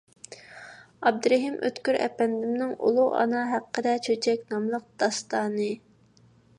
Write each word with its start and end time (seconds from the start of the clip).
ئابدۇرېھىم 1.09 1.57
ئۆتكۈر 1.67 1.99
ئەپەندىمنىڭ 2.07 2.73
«ئۇلۇغ 2.89 3.15
ئانا 3.21 3.45
ھەققىدە 3.53 3.97
چۆچەك» 4.09 4.53
ناملىق 4.55 4.93
داستانى. 5.05 5.75